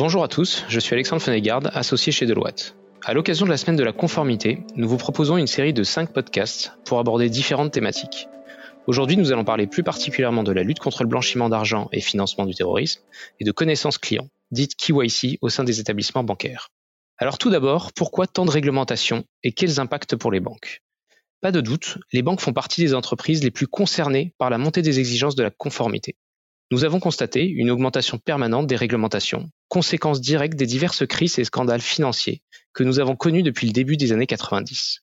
[0.00, 2.74] Bonjour à tous, je suis Alexandre Fenegard, associé chez Deloitte.
[3.04, 6.14] À l'occasion de la semaine de la conformité, nous vous proposons une série de 5
[6.14, 8.26] podcasts pour aborder différentes thématiques.
[8.86, 12.46] Aujourd'hui, nous allons parler plus particulièrement de la lutte contre le blanchiment d'argent et financement
[12.46, 13.02] du terrorisme
[13.40, 16.70] et de connaissances clients, dites KYC au sein des établissements bancaires.
[17.18, 20.80] Alors tout d'abord, pourquoi tant de réglementation et quels impacts pour les banques?
[21.42, 24.80] Pas de doute, les banques font partie des entreprises les plus concernées par la montée
[24.80, 26.16] des exigences de la conformité.
[26.72, 31.80] Nous avons constaté une augmentation permanente des réglementations, conséquence directe des diverses crises et scandales
[31.80, 32.42] financiers
[32.72, 35.00] que nous avons connus depuis le début des années 90.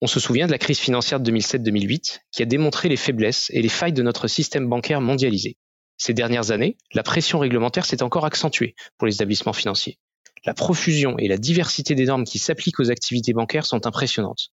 [0.00, 3.60] On se souvient de la crise financière de 2007-2008 qui a démontré les faiblesses et
[3.60, 5.58] les failles de notre système bancaire mondialisé.
[5.98, 9.98] Ces dernières années, la pression réglementaire s'est encore accentuée pour les établissements financiers.
[10.46, 14.52] La profusion et la diversité des normes qui s'appliquent aux activités bancaires sont impressionnantes.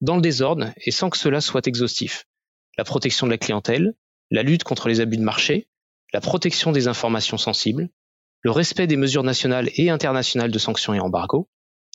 [0.00, 2.24] Dans le désordre et sans que cela soit exhaustif.
[2.78, 3.92] La protection de la clientèle,
[4.30, 5.68] la lutte contre les abus de marché,
[6.14, 7.88] la protection des informations sensibles,
[8.42, 11.50] le respect des mesures nationales et internationales de sanctions et embargo,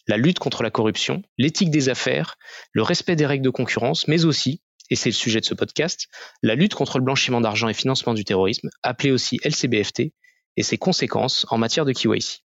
[0.08, 2.36] la lutte contre la corruption, l'éthique des affaires,
[2.74, 6.10] le respect des règles de concurrence, mais aussi, et c'est le sujet de ce podcast,
[6.44, 10.12] la lutte contre le blanchiment d'argent et financement du terrorisme, appelé aussi LCBFT,
[10.58, 12.44] et ses conséquences en matière de KYC.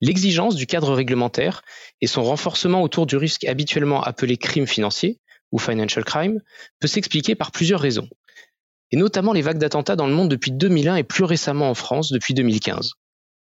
[0.00, 1.60] L'exigence du cadre réglementaire
[2.00, 5.20] et son renforcement autour du risque habituellement appelé crime financier
[5.52, 6.40] ou financial crime
[6.80, 8.08] peut s'expliquer par plusieurs raisons
[8.94, 12.12] et notamment les vagues d'attentats dans le monde depuis 2001 et plus récemment en France
[12.12, 12.92] depuis 2015.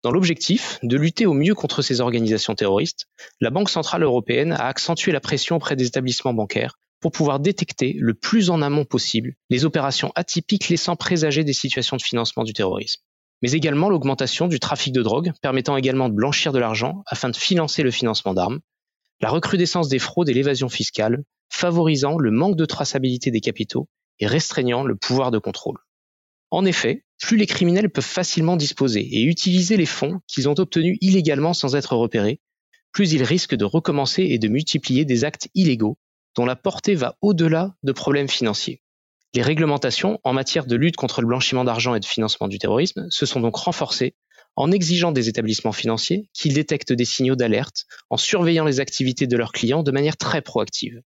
[0.01, 3.05] Dans l'objectif de lutter au mieux contre ces organisations terroristes,
[3.39, 7.95] la Banque centrale européenne a accentué la pression auprès des établissements bancaires pour pouvoir détecter
[7.99, 12.53] le plus en amont possible les opérations atypiques laissant présager des situations de financement du
[12.53, 13.03] terrorisme.
[13.43, 17.37] Mais également l'augmentation du trafic de drogue permettant également de blanchir de l'argent afin de
[17.37, 18.61] financer le financement d'armes,
[19.21, 23.87] la recrudescence des fraudes et l'évasion fiscale, favorisant le manque de traçabilité des capitaux
[24.19, 25.78] et restreignant le pouvoir de contrôle.
[26.52, 30.97] En effet, plus les criminels peuvent facilement disposer et utiliser les fonds qu'ils ont obtenus
[31.02, 32.39] illégalement sans être repérés,
[32.92, 35.98] plus ils risquent de recommencer et de multiplier des actes illégaux
[36.36, 38.82] dont la portée va au-delà de problèmes financiers.
[39.33, 43.08] Les réglementations en matière de lutte contre le blanchiment d'argent et de financement du terrorisme
[43.10, 44.16] se sont donc renforcées
[44.55, 49.37] en exigeant des établissements financiers qu'ils détectent des signaux d'alerte en surveillant les activités de
[49.37, 51.02] leurs clients de manière très proactive.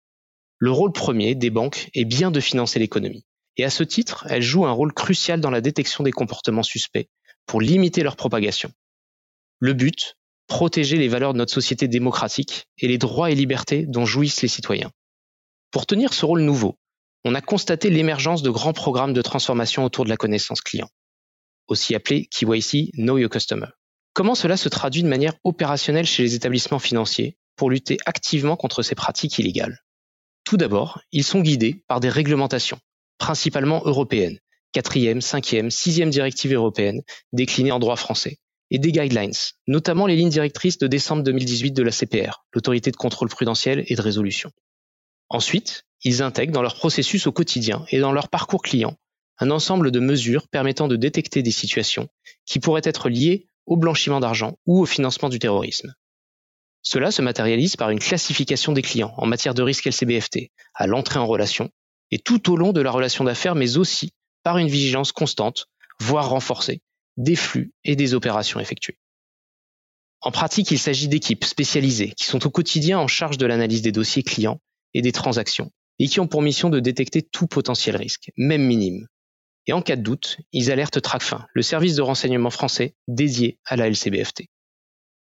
[0.58, 3.26] Le rôle premier des banques est bien de financer l'économie.
[3.58, 7.08] Et à ce titre, elles jouent un rôle crucial dans la détection des comportements suspects
[7.46, 8.70] pour limiter leur propagation.
[9.58, 14.06] Le but, protéger les valeurs de notre société démocratique et les droits et libertés dont
[14.06, 14.90] jouissent les citoyens.
[15.70, 16.78] Pour tenir ce rôle nouveau,
[17.24, 20.88] on a constaté l'émergence de grands programmes de transformation autour de la connaissance client,
[21.68, 23.66] aussi appelé KYC Know Your Customer.
[24.12, 28.82] Comment cela se traduit de manière opérationnelle chez les établissements financiers pour lutter activement contre
[28.82, 29.80] ces pratiques illégales?
[30.46, 32.78] Tout d'abord, ils sont guidés par des réglementations,
[33.18, 34.38] principalement européennes,
[34.72, 37.02] quatrième, cinquième, sixième directive européenne,
[37.32, 38.38] déclinées en droit français,
[38.70, 39.34] et des guidelines,
[39.66, 43.96] notamment les lignes directrices de décembre 2018 de la CPR, l'autorité de contrôle prudentiel et
[43.96, 44.52] de résolution.
[45.28, 48.96] Ensuite, ils intègrent dans leur processus au quotidien et dans leur parcours client
[49.38, 52.08] un ensemble de mesures permettant de détecter des situations
[52.46, 55.92] qui pourraient être liées au blanchiment d'argent ou au financement du terrorisme.
[56.88, 61.18] Cela se matérialise par une classification des clients en matière de risque LCBFT à l'entrée
[61.18, 61.68] en relation
[62.12, 64.12] et tout au long de la relation d'affaires, mais aussi
[64.44, 65.66] par une vigilance constante,
[65.98, 66.82] voire renforcée,
[67.16, 69.00] des flux et des opérations effectuées.
[70.20, 73.90] En pratique, il s'agit d'équipes spécialisées qui sont au quotidien en charge de l'analyse des
[73.90, 74.60] dossiers clients
[74.94, 79.08] et des transactions et qui ont pour mission de détecter tout potentiel risque, même minime.
[79.66, 83.74] Et en cas de doute, ils alertent TRACFIN, le service de renseignement français dédié à
[83.74, 84.44] la LCBFT.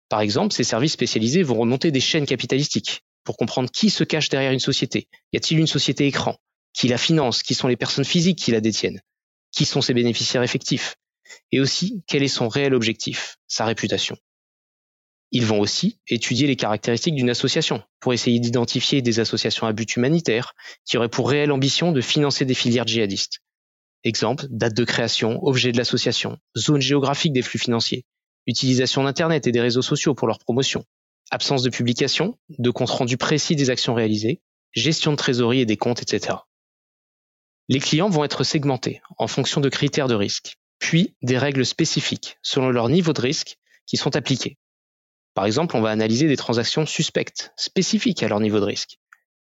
[0.10, 4.30] Par exemple, ces services spécialisés vont remonter des chaînes capitalistiques pour comprendre qui se cache
[4.30, 5.08] derrière une société.
[5.34, 6.36] Y a-t-il une société écran?
[6.74, 7.44] Qui la finance?
[7.44, 9.02] Qui sont les personnes physiques qui la détiennent?
[9.52, 10.96] Qui sont ses bénéficiaires effectifs?
[11.52, 14.18] Et aussi, quel est son réel objectif, sa réputation?
[15.32, 19.96] Ils vont aussi étudier les caractéristiques d'une association pour essayer d'identifier des associations à but
[19.96, 20.56] humanitaire
[20.86, 23.42] qui auraient pour réelle ambition de financer des filières djihadistes.
[24.04, 28.06] Exemple, date de création, objet de l'association, zone géographique des flux financiers,
[28.50, 30.84] utilisation d'Internet et des réseaux sociaux pour leur promotion,
[31.32, 34.42] absence de publication, de compte rendu précis des actions réalisées,
[34.74, 36.38] gestion de trésorerie et des comptes, etc.
[37.68, 42.38] Les clients vont être segmentés en fonction de critères de risque, puis des règles spécifiques
[42.42, 44.58] selon leur niveau de risque qui sont appliquées.
[45.36, 48.98] Par exemple, on va analyser des transactions suspectes, spécifiques à leur niveau de risque.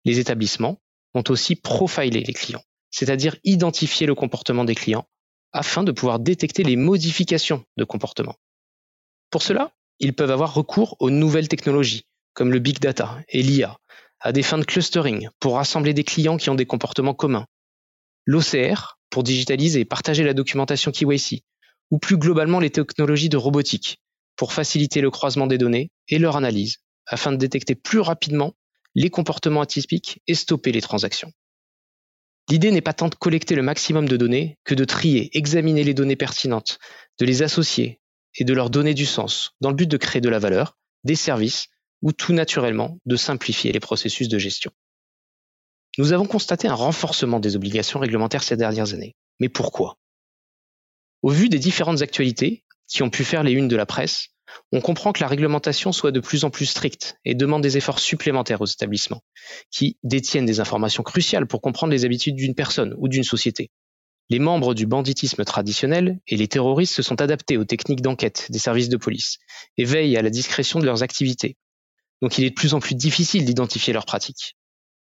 [0.04, 0.80] Les établissements
[1.14, 5.06] vont aussi profiler les clients, c'est-à-dire identifier le comportement des clients
[5.52, 8.36] afin de pouvoir détecter les modifications de comportement.
[9.32, 13.78] Pour cela, ils peuvent avoir recours aux nouvelles technologies, comme le big data et l'IA,
[14.20, 17.46] à des fins de clustering pour rassembler des clients qui ont des comportements communs.
[18.26, 21.44] L'OCR pour digitaliser et partager la documentation KYC,
[21.90, 24.02] ou plus globalement les technologies de robotique,
[24.36, 26.76] pour faciliter le croisement des données et leur analyse,
[27.06, 28.52] afin de détecter plus rapidement
[28.94, 31.32] les comportements atypiques et stopper les transactions.
[32.50, 35.94] L'idée n'est pas tant de collecter le maximum de données que de trier, examiner les
[35.94, 36.78] données pertinentes,
[37.18, 38.01] de les associer
[38.36, 41.14] et de leur donner du sens, dans le but de créer de la valeur, des
[41.14, 41.68] services
[42.02, 44.72] ou tout naturellement de simplifier les processus de gestion.
[45.98, 49.14] Nous avons constaté un renforcement des obligations réglementaires ces dernières années.
[49.40, 49.98] Mais pourquoi?
[51.22, 54.28] Au vu des différentes actualités qui ont pu faire les unes de la presse,
[54.72, 58.00] on comprend que la réglementation soit de plus en plus stricte et demande des efforts
[58.00, 59.22] supplémentaires aux établissements,
[59.70, 63.70] qui détiennent des informations cruciales pour comprendre les habitudes d'une personne ou d'une société.
[64.30, 68.58] Les membres du banditisme traditionnel et les terroristes se sont adaptés aux techniques d'enquête des
[68.58, 69.38] services de police
[69.76, 71.56] et veillent à la discrétion de leurs activités.
[72.22, 74.56] Donc il est de plus en plus difficile d'identifier leurs pratiques.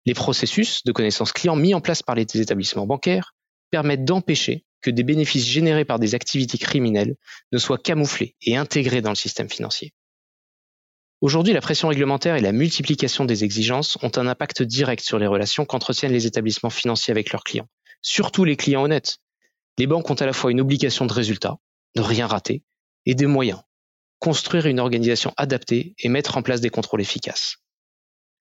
[0.05, 3.33] Les processus de connaissance client mis en place par les établissements bancaires
[3.71, 7.15] permettent d'empêcher que des bénéfices générés par des activités criminelles
[7.51, 9.93] ne soient camouflés et intégrés dans le système financier.
[11.19, 15.25] Aujourd'hui, la pression réglementaire et la multiplication des exigences ont un impact direct sur les
[15.25, 17.67] relations qu'entretiennent les établissements financiers avec leurs clients,
[18.01, 19.17] surtout les clients honnêtes.
[19.77, 21.57] Les banques ont à la fois une obligation de résultat,
[21.95, 22.63] ne rien rater,
[23.05, 23.61] et des moyens,
[24.19, 27.57] construire une organisation adaptée et mettre en place des contrôles efficaces.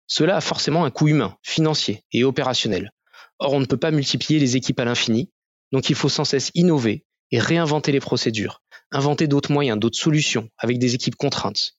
[0.06, 2.92] Cela a forcément un coût humain, financier et opérationnel.
[3.38, 5.30] Or, on ne peut pas multiplier les équipes à l'infini,
[5.72, 8.62] donc il faut sans cesse innover et réinventer les procédures,
[8.92, 11.72] inventer d'autres moyens, d'autres solutions avec des équipes contraintes.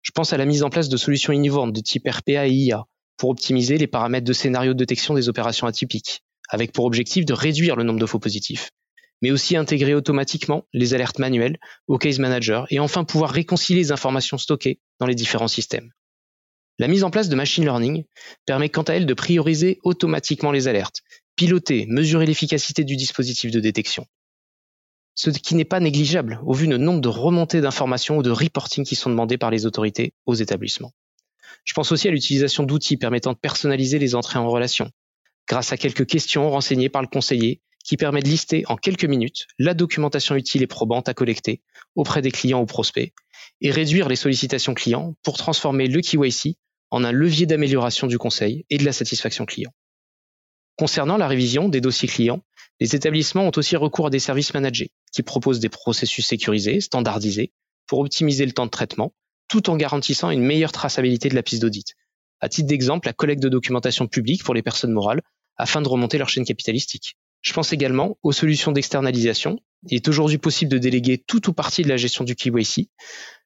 [0.00, 2.84] Je pense à la mise en place de solutions innovantes de type RPA et IA
[3.16, 7.32] pour optimiser les paramètres de scénario de détection des opérations atypiques, avec pour objectif de
[7.32, 8.70] réduire le nombre de faux positifs,
[9.22, 13.92] mais aussi intégrer automatiquement les alertes manuelles au case manager et enfin pouvoir réconcilier les
[13.92, 15.90] informations stockées dans les différents systèmes.
[16.78, 18.04] La mise en place de machine learning
[18.44, 21.02] permet quant à elle de prioriser automatiquement les alertes
[21.36, 24.06] piloter, mesurer l'efficacité du dispositif de détection.
[25.14, 28.84] Ce qui n'est pas négligeable au vu du nombre de remontées d'informations ou de reporting
[28.84, 30.92] qui sont demandés par les autorités aux établissements.
[31.64, 34.90] Je pense aussi à l'utilisation d'outils permettant de personnaliser les entrées en relation,
[35.48, 39.46] grâce à quelques questions renseignées par le conseiller qui permet de lister en quelques minutes
[39.58, 41.62] la documentation utile et probante à collecter
[41.94, 43.12] auprès des clients ou prospects
[43.60, 46.56] et réduire les sollicitations clients pour transformer le KYC
[46.90, 49.70] en un levier d'amélioration du conseil et de la satisfaction client.
[50.76, 52.42] Concernant la révision des dossiers clients,
[52.80, 57.52] les établissements ont aussi recours à des services managés qui proposent des processus sécurisés, standardisés,
[57.86, 59.14] pour optimiser le temps de traitement,
[59.48, 61.94] tout en garantissant une meilleure traçabilité de la piste d'audit.
[62.40, 65.22] À titre d'exemple, la collecte de documentation publique pour les personnes morales
[65.56, 67.16] afin de remonter leur chaîne capitalistique.
[67.42, 69.58] Je pense également aux solutions d'externalisation.
[69.88, 72.88] Il est aujourd'hui possible de déléguer tout ou partie de la gestion du KYC,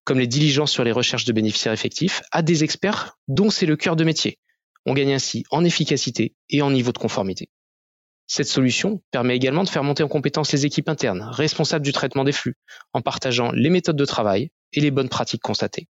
[0.05, 3.77] comme les diligences sur les recherches de bénéficiaires effectifs, à des experts dont c'est le
[3.77, 4.39] cœur de métier,
[4.87, 7.51] on gagne ainsi en efficacité et en niveau de conformité.
[8.27, 12.25] Cette solution permet également de faire monter en compétence les équipes internes, responsables du traitement
[12.25, 12.57] des flux,
[12.93, 15.89] en partageant les méthodes de travail et les bonnes pratiques constatées.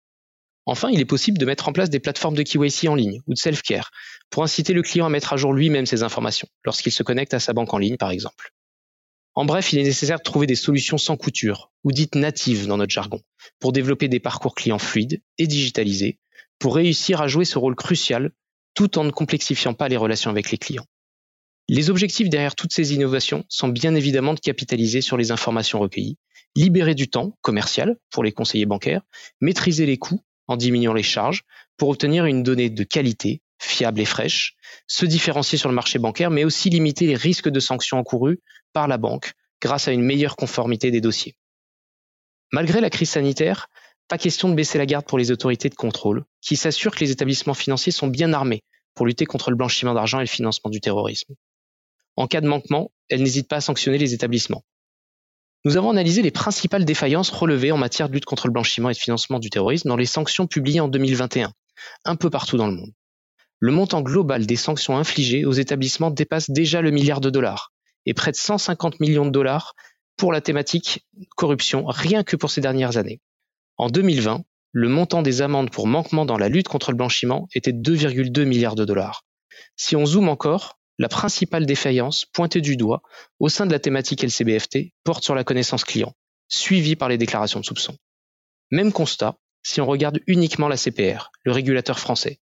[0.71, 3.33] Enfin, il est possible de mettre en place des plateformes de KYC en ligne ou
[3.33, 3.91] de self-care
[4.29, 7.41] pour inciter le client à mettre à jour lui-même ses informations lorsqu'il se connecte à
[7.41, 8.53] sa banque en ligne, par exemple.
[9.35, 12.77] En bref, il est nécessaire de trouver des solutions sans couture, ou dites natives dans
[12.77, 13.23] notre jargon,
[13.61, 16.19] pour développer des parcours clients fluides et digitalisés,
[16.59, 18.31] pour réussir à jouer ce rôle crucial
[18.75, 20.87] tout en ne complexifiant pas les relations avec les clients.
[21.71, 26.19] Les objectifs derrière toutes ces innovations sont bien évidemment de capitaliser sur les informations recueillies,
[26.57, 29.01] libérer du temps commercial pour les conseillers bancaires,
[29.41, 31.45] maîtriser les coûts en diminuant les charges
[31.77, 36.31] pour obtenir une donnée de qualité, fiable et fraîche, se différencier sur le marché bancaire,
[36.31, 38.41] mais aussi limiter les risques de sanctions encourus
[38.73, 41.37] par la banque grâce à une meilleure conformité des dossiers.
[42.53, 43.69] Malgré la crise sanitaire,
[44.09, 47.11] pas question de baisser la garde pour les autorités de contrôle, qui s'assurent que les
[47.11, 48.63] établissements financiers sont bien armés
[48.95, 51.35] pour lutter contre le blanchiment d'argent et le financement du terrorisme.
[52.17, 54.65] En cas de manquement, elles n'hésitent pas à sanctionner les établissements.
[55.69, 58.95] Nous avons analysé les principales défaillances relevées en matière de lutte contre le blanchiment et
[58.95, 61.53] de financement du terrorisme dans les sanctions publiées en 2021,
[62.07, 62.95] un peu partout dans le monde.
[63.59, 67.71] Le montant global des sanctions infligées aux établissements dépasse déjà le milliard de dollars
[68.07, 69.75] et près de 150 millions de dollars
[70.17, 71.05] pour la thématique
[71.37, 73.21] corruption rien que pour ces dernières années.
[73.77, 77.73] En 2020, le montant des amendes pour manquement dans la lutte contre le blanchiment était
[77.73, 79.27] 2,2 milliards de dollars.
[79.77, 83.03] Si on zoome encore, la principale défaillance pointée du doigt
[83.39, 86.13] au sein de la thématique LCBFT porte sur la connaissance client,
[86.49, 87.97] suivie par les déclarations de soupçons.
[88.71, 92.41] Même constat si on regarde uniquement la CPR, le régulateur français.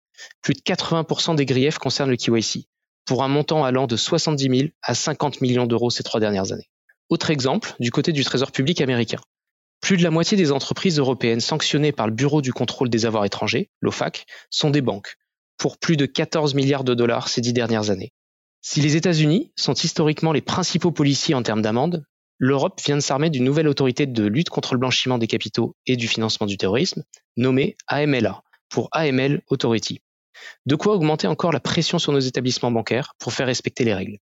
[0.42, 2.66] Plus de 80% des griefs concernent le KYC,
[3.04, 6.70] pour un montant allant de 70 000 à 50 millions d'euros ces trois dernières années.
[7.08, 9.20] Autre exemple, du côté du Trésor public américain.
[9.80, 13.24] Plus de la moitié des entreprises européennes sanctionnées par le Bureau du contrôle des avoirs
[13.24, 15.16] étrangers, l'OFAC, sont des banques,
[15.56, 18.12] pour plus de 14 milliards de dollars ces dix dernières années.
[18.62, 22.04] Si les États-Unis sont historiquement les principaux policiers en termes d'amendes,
[22.38, 25.96] l'Europe vient de s'armer d'une nouvelle autorité de lutte contre le blanchiment des capitaux et
[25.96, 27.04] du financement du terrorisme,
[27.36, 30.00] nommée AMLA, pour AML Authority.
[30.66, 34.18] De quoi augmenter encore la pression sur nos établissements bancaires pour faire respecter les règles.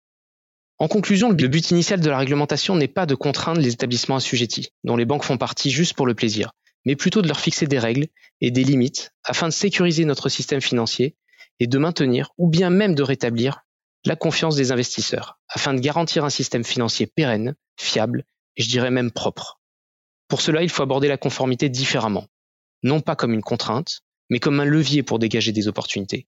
[0.78, 4.70] En conclusion, le but initial de la réglementation n'est pas de contraindre les établissements assujettis,
[4.84, 6.52] dont les banques font partie juste pour le plaisir,
[6.84, 8.08] mais plutôt de leur fixer des règles
[8.40, 11.16] et des limites afin de sécuriser notre système financier
[11.60, 13.62] et de maintenir ou bien même de rétablir
[14.04, 18.24] la confiance des investisseurs, afin de garantir un système financier pérenne, fiable
[18.56, 19.60] et je dirais même propre.
[20.28, 22.26] Pour cela, il faut aborder la conformité différemment,
[22.82, 26.26] non pas comme une contrainte, mais comme un levier pour dégager des opportunités.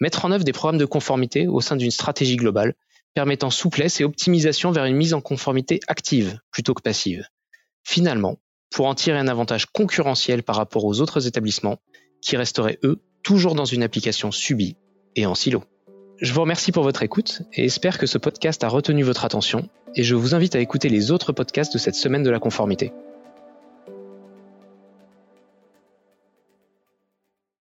[0.00, 2.74] Mettre en œuvre des programmes de conformité au sein d'une stratégie globale
[3.14, 7.26] permettant souplesse et optimisation vers une mise en conformité active plutôt que passive.
[7.84, 8.38] Finalement,
[8.70, 11.82] pour en tirer un avantage concurrentiel par rapport aux autres établissements
[12.22, 14.76] qui resteraient, eux, toujours dans une application subie
[15.16, 15.64] et en silo.
[16.20, 19.70] Je vous remercie pour votre écoute et espère que ce podcast a retenu votre attention
[19.96, 22.92] et je vous invite à écouter les autres podcasts de cette semaine de la conformité.